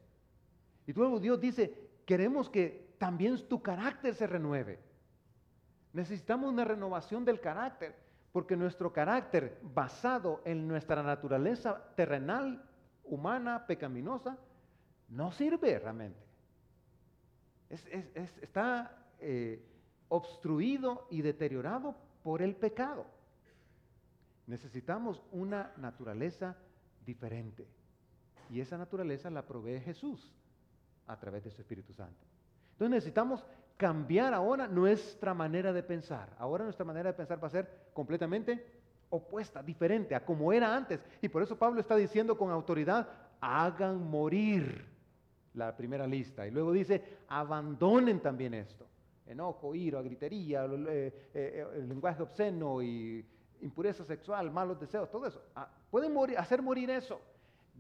[0.87, 4.79] Y luego Dios dice, queremos que también tu carácter se renueve.
[5.93, 7.95] Necesitamos una renovación del carácter,
[8.33, 12.64] porque nuestro carácter basado en nuestra naturaleza terrenal,
[13.05, 14.38] humana, pecaminosa,
[15.09, 16.21] no sirve realmente.
[17.69, 19.64] está eh,
[20.09, 23.07] obstruido y deteriorado por el pecado.
[24.47, 26.57] Necesitamos una naturaleza
[27.05, 27.66] diferente.
[28.49, 30.35] Y esa naturaleza la provee Jesús
[31.07, 32.27] a través de su Espíritu Santo.
[32.73, 33.45] Entonces necesitamos
[33.81, 36.29] cambiar ahora nuestra manera de pensar.
[36.38, 38.62] Ahora nuestra manera de pensar va a ser completamente
[39.09, 41.01] opuesta, diferente a como era antes.
[41.23, 43.09] Y por eso Pablo está diciendo con autoridad,
[43.40, 44.85] hagan morir
[45.55, 46.47] la primera lista.
[46.47, 48.87] Y luego dice, abandonen también esto.
[49.27, 53.25] Enojo, ira, gritería, eh, eh, el lenguaje obsceno y
[53.62, 55.40] impureza sexual, malos deseos, todo eso.
[55.57, 57.19] Ah, pueden hacer morir eso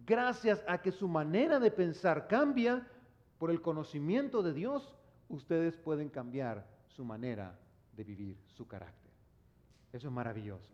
[0.06, 2.86] gracias a que su manera de pensar cambia
[3.38, 4.96] por el conocimiento de Dios,
[5.30, 7.58] ustedes pueden cambiar su manera
[7.96, 9.10] de vivir, su carácter.
[9.92, 10.68] Eso es maravilloso.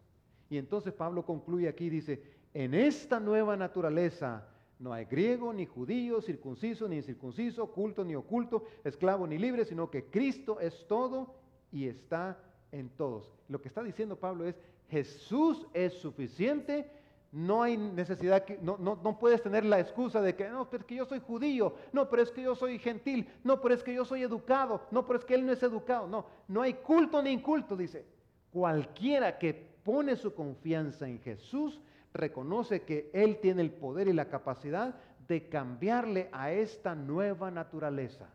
[0.50, 2.22] Y entonces Pablo concluye aquí, dice,
[2.54, 8.64] en esta nueva naturaleza no hay griego, ni judío, circunciso, ni incircunciso, oculto, ni oculto,
[8.84, 11.34] esclavo, ni libre, sino que Cristo es todo
[11.72, 12.38] y está
[12.72, 13.32] en todos.
[13.48, 14.56] Lo que está diciendo Pablo es,
[14.88, 16.90] Jesús es suficiente
[17.32, 20.86] no hay necesidad, que, no, no, puedes tener la excusa de que, no, pero es
[20.86, 23.94] que yo soy judío, no, pero es que yo soy gentil, no, pero es que
[23.94, 26.06] yo soy educado, no, pero es que él no es educado.
[26.06, 28.06] No, no hay culto ni inculto, dice.
[28.50, 29.52] Cualquiera que
[29.84, 31.80] pone su confianza en Jesús
[32.12, 34.94] reconoce que Él tiene el poder y la capacidad
[35.28, 38.28] de cambiarle a esta nueva naturaleza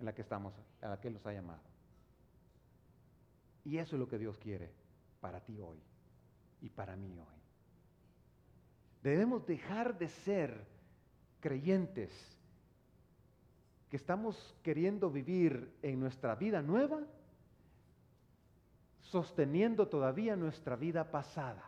[0.00, 1.60] en la que estamos, a la que Él nos ha llamado.
[3.64, 4.70] Y eso es lo que Dios quiere
[5.20, 5.78] para ti hoy
[6.60, 7.43] y para mí hoy.
[9.04, 10.66] Debemos dejar de ser
[11.40, 12.10] creyentes
[13.90, 17.02] que estamos queriendo vivir en nuestra vida nueva,
[19.02, 21.62] sosteniendo todavía nuestra vida pasada.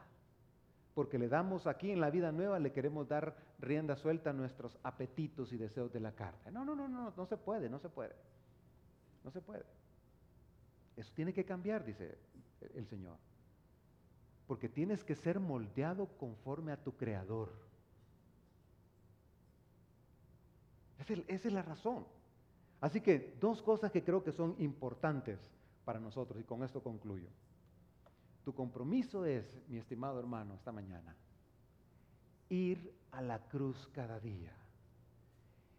[0.95, 4.79] Porque le damos aquí en la vida nueva, le queremos dar rienda suelta a nuestros
[4.83, 6.51] apetitos y deseos de la carne.
[6.51, 8.15] No, no, no, no, no se puede, no se puede.
[9.23, 9.67] No se puede.
[10.97, 12.17] Eso tiene que cambiar, dice
[12.75, 13.19] el Señor.
[14.47, 17.53] Porque tienes que ser moldeado conforme a tu creador.
[20.99, 22.07] Esa es la razón.
[22.81, 25.39] Así que dos cosas que creo que son importantes
[25.85, 27.29] para nosotros y con esto concluyo.
[28.45, 31.17] Tu compromiso es, mi estimado hermano, esta mañana,
[32.49, 34.53] ir a la cruz cada día.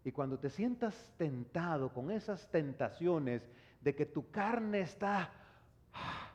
[0.04, 3.42] Y cuando te sientas tentado con esas tentaciones
[3.80, 5.32] de que tu carne está
[5.92, 6.32] ah,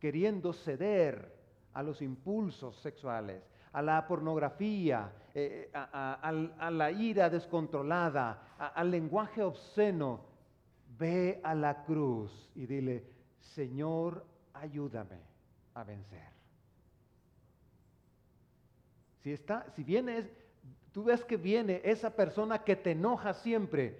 [0.00, 1.43] queriendo ceder,
[1.74, 10.20] a los impulsos sexuales, a la pornografía, eh, a, la ira descontrolada, al lenguaje obsceno,
[10.96, 13.04] ve a la cruz y dile,
[13.40, 15.18] Señor, ayúdame
[15.74, 16.32] a vencer.
[19.22, 20.30] Si, está, si viene,
[20.92, 23.98] tú ves que viene esa persona que te enoja siempre,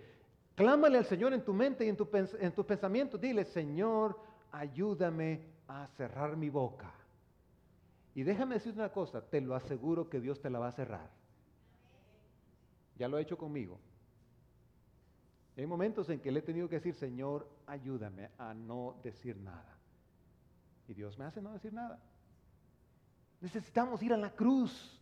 [0.55, 4.21] clámale al Señor en tu mente y en tu, en tu pensamiento, dile, Señor,
[4.53, 6.95] ayúdame a cerrar mi boca
[8.15, 11.11] y déjame decir una cosa, te lo aseguro que Dios te la va a cerrar.
[12.97, 13.79] Ya lo ha hecho conmigo.
[15.57, 19.77] Hay momentos en que le he tenido que decir, Señor, ayúdame a no decir nada.
[20.89, 21.99] Y Dios me hace no decir nada.
[23.41, 25.01] Necesitamos ir a la cruz,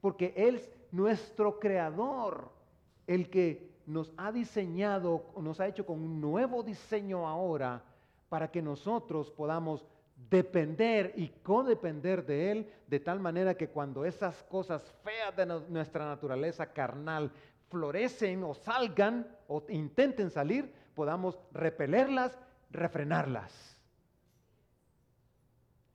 [0.00, 2.52] porque Él es nuestro creador,
[3.06, 7.82] el que nos ha diseñado, nos ha hecho con un nuevo diseño ahora,
[8.28, 9.84] para que nosotros podamos
[10.30, 16.06] depender y codepender de Él, de tal manera que cuando esas cosas feas de nuestra
[16.06, 17.30] naturaleza carnal
[17.68, 22.36] florecen o salgan o intenten salir, podamos repelerlas,
[22.70, 23.78] refrenarlas.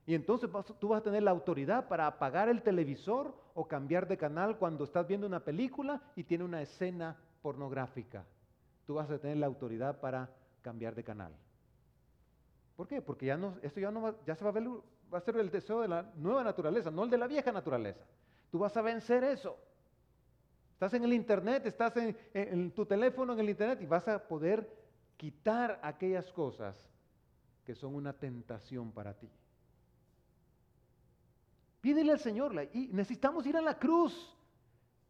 [0.06, 4.18] Y entonces tú vas a tener la autoridad para apagar el televisor o cambiar de
[4.18, 8.24] canal cuando estás viendo una película y tiene una escena pornográfica.
[8.86, 11.32] Tú vas a tener la autoridad para cambiar de canal.
[12.76, 13.00] ¿Por qué?
[13.00, 14.64] Porque ya no, esto ya, no va, ya se va a, ver,
[15.24, 18.04] ser el deseo de la nueva naturaleza, no el de la vieja naturaleza.
[18.50, 19.56] Tú vas a vencer eso.
[20.72, 24.26] Estás en el internet, estás en, en, tu teléfono en el internet y vas a
[24.26, 24.68] poder
[25.16, 26.88] quitar aquellas cosas
[27.64, 29.30] que son una tentación para ti.
[31.80, 34.34] Pídele al Señor, y necesitamos ir a la cruz,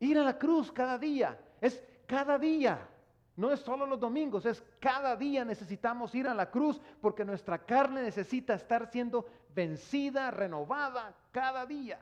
[0.00, 2.88] ir a la cruz cada día, es cada día.
[3.36, 7.58] No es solo los domingos, es cada día necesitamos ir a la cruz porque nuestra
[7.58, 12.00] carne necesita estar siendo vencida, renovada cada día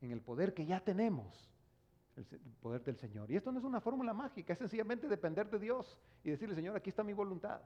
[0.00, 1.48] en el poder que ya tenemos,
[2.16, 2.24] el
[2.60, 3.30] poder del Señor.
[3.30, 6.76] Y esto no es una fórmula mágica, es sencillamente depender de Dios y decirle, Señor,
[6.76, 7.60] aquí está mi voluntad.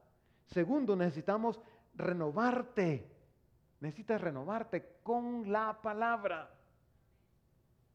[0.46, 1.60] Segundo, necesitamos
[1.94, 3.10] renovarte.
[3.80, 6.50] Necesitas renovarte con la palabra.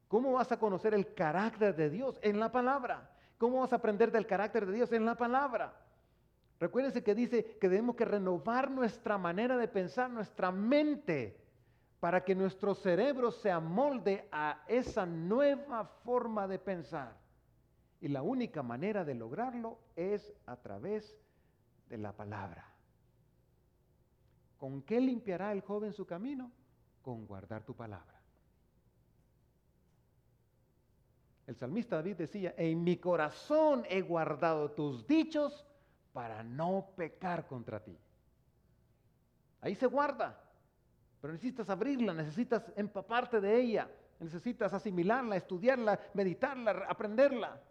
[0.07, 2.19] ¿Cómo vas a conocer el carácter de Dios?
[2.21, 3.11] En la palabra.
[3.37, 4.91] ¿Cómo vas a aprender del carácter de Dios?
[4.91, 5.73] En la palabra.
[6.59, 11.39] Recuérdense que dice que debemos que renovar nuestra manera de pensar, nuestra mente,
[11.99, 17.15] para que nuestro cerebro se amolde a esa nueva forma de pensar.
[18.01, 21.17] Y la única manera de lograrlo es a través
[21.89, 22.65] de la palabra.
[24.57, 26.51] ¿Con qué limpiará el joven su camino?
[27.01, 28.16] Con guardar tu palabra.
[31.47, 35.65] El salmista David decía, en mi corazón he guardado tus dichos
[36.11, 37.97] para no pecar contra ti.
[39.61, 40.37] Ahí se guarda,
[41.21, 43.89] pero necesitas abrirla, necesitas empaparte de ella,
[44.19, 47.61] necesitas asimilarla, estudiarla, meditarla, aprenderla.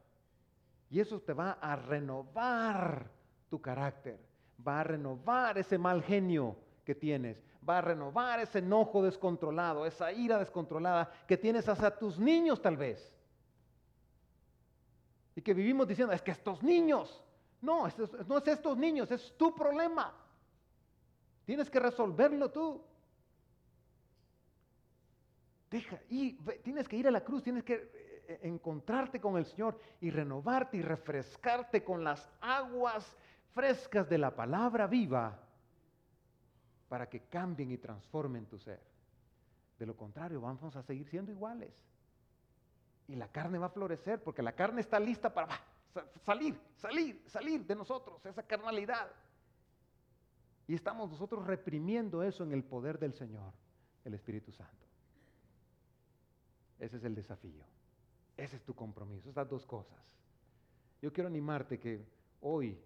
[0.88, 3.10] Y eso te va a renovar
[3.50, 4.18] tu carácter,
[4.66, 10.12] va a renovar ese mal genio que tienes, va a renovar ese enojo descontrolado, esa
[10.12, 13.15] ira descontrolada que tienes hacia tus niños tal vez.
[15.36, 17.22] Y que vivimos diciendo, es que estos niños,
[17.60, 17.86] no,
[18.26, 20.12] no es estos niños, es tu problema.
[21.44, 22.82] Tienes que resolverlo tú.
[25.70, 26.32] Deja, y
[26.62, 30.10] tienes que ir a la cruz, tienes que eh, eh, encontrarte con el Señor y
[30.10, 33.14] renovarte y refrescarte con las aguas
[33.52, 35.38] frescas de la palabra viva
[36.88, 38.80] para que cambien y transformen tu ser.
[39.78, 41.74] De lo contrario, vamos a seguir siendo iguales.
[43.08, 45.48] Y la carne va a florecer porque la carne está lista para
[46.24, 49.10] salir, salir, salir de nosotros, esa carnalidad.
[50.66, 53.52] Y estamos nosotros reprimiendo eso en el poder del Señor,
[54.04, 54.86] el Espíritu Santo.
[56.78, 57.64] Ese es el desafío.
[58.36, 59.98] Ese es tu compromiso, estas dos cosas.
[61.00, 62.04] Yo quiero animarte que
[62.40, 62.78] hoy,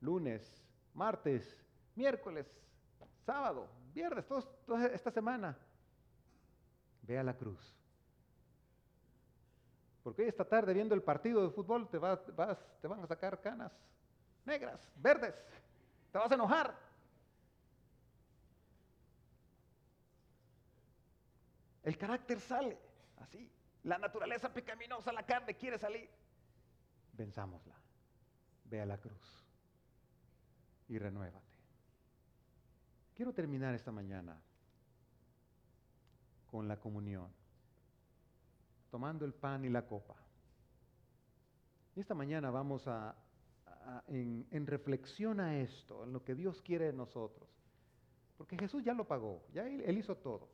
[0.00, 1.56] lunes, martes,
[1.94, 2.46] miércoles,
[3.24, 5.56] sábado, viernes, toda esta semana,
[7.02, 7.79] vea la cruz
[10.02, 12.20] porque hoy esta tarde viendo el partido de fútbol te, vas,
[12.80, 13.72] te van a sacar canas
[14.44, 15.34] negras, verdes,
[16.12, 16.76] te vas a enojar.
[21.82, 22.78] El carácter sale
[23.18, 23.50] así.
[23.84, 26.10] La naturaleza pecaminosa, la carne quiere salir.
[27.12, 27.74] Venzámosla.
[28.64, 29.46] Ve a la cruz
[30.88, 31.58] y renuévate.
[33.14, 34.40] Quiero terminar esta mañana
[36.50, 37.32] con la comunión
[38.90, 40.16] tomando el pan y la copa.
[41.96, 43.14] Y esta mañana vamos a,
[44.08, 47.48] en, reflexión a esto, en lo que Dios quiere de nosotros.
[48.36, 50.48] Porque Jesús ya lo pagó, ya él, él hizo todo.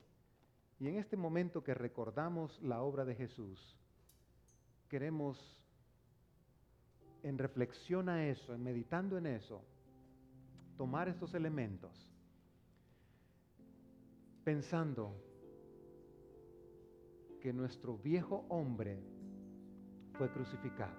[0.79, 3.77] Y en este momento que recordamos la obra de Jesús,
[4.89, 5.39] queremos
[7.23, 9.63] en reflexión a eso, en meditando en eso,
[10.77, 12.13] tomar estos elementos,
[14.45, 15.26] pensando
[17.47, 18.99] que nuestro viejo hombre
[20.15, 20.97] fue crucificado,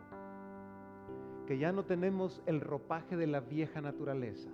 [1.46, 4.50] que ya no tenemos el ropaje de la vieja naturaleza.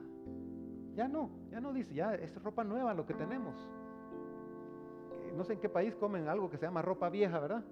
[0.95, 3.53] Ya no, ya no dice, ya es ropa nueva lo que tenemos.
[5.37, 7.63] No sé en qué país comen algo que se llama ropa vieja, ¿verdad?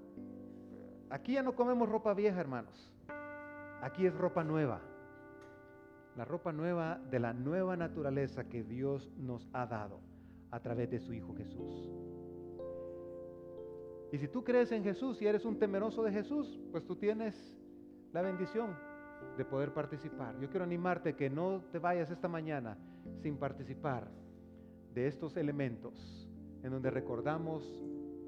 [1.10, 2.94] Aquí ya no comemos ropa vieja, hermanos.
[3.82, 4.82] Aquí es ropa nueva.
[6.16, 10.00] La ropa nueva de la nueva naturaleza que Dios nos ha dado
[10.52, 12.11] a través de su Hijo Jesús.
[14.12, 17.58] Y si tú crees en Jesús y eres un temeroso de Jesús, pues tú tienes
[18.12, 18.76] la bendición
[19.38, 20.38] de poder participar.
[20.40, 22.78] Yo quiero animarte que no te vayas esta mañana
[23.22, 24.10] sin participar
[24.94, 26.30] de estos elementos
[26.64, 27.64] en donde recordamos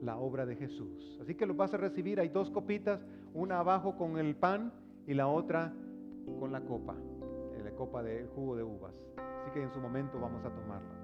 [0.02, 1.20] la obra de Jesús.
[1.22, 4.72] Así que lo vas a recibir, hay dos copitas, una abajo con el pan
[5.06, 5.74] y la otra
[6.40, 6.96] con la copa,
[7.64, 8.94] la copa del jugo de uvas.
[9.42, 11.03] Así que en su momento vamos a tomarla.